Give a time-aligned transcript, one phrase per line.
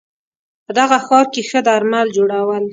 [0.65, 2.63] په دغه ښار کې ښه درمل جوړول